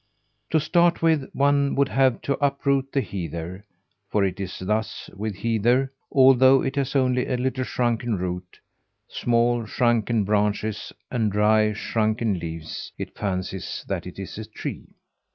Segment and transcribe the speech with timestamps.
[0.49, 3.67] To start with one would have to uproot the heather;
[4.09, 8.59] for it is thus with heather: although it has only a little shrunken root,
[9.07, 14.87] small shrunken branches, and dry, shrunken leaves it fancies that it's a tree.